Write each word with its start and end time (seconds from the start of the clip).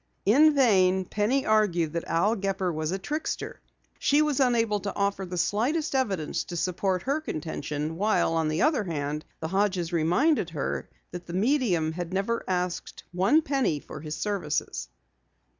In 0.25 0.55
vain 0.55 1.05
Penny 1.05 1.45
argued 1.45 1.93
that 1.93 2.05
Al 2.07 2.35
Gepper 2.35 2.73
was 2.73 2.89
a 2.91 2.97
trickster. 2.97 3.61
She 3.99 4.23
was 4.23 4.39
unable 4.39 4.79
to 4.79 4.95
offer 4.95 5.27
the 5.27 5.37
slightest 5.37 5.93
evidence 5.93 6.43
to 6.45 6.57
support 6.57 7.03
her 7.03 7.21
contention 7.21 7.97
while, 7.97 8.33
on 8.33 8.47
the 8.47 8.63
other 8.63 8.85
hand, 8.85 9.25
the 9.41 9.49
Hodges 9.49 9.93
reminded 9.93 10.49
her 10.49 10.89
that 11.11 11.27
the 11.27 11.33
medium 11.33 11.91
had 11.91 12.13
never 12.15 12.43
asked 12.47 13.03
one 13.11 13.43
penny 13.43 13.79
for 13.79 14.01
his 14.01 14.15
services. 14.15 14.89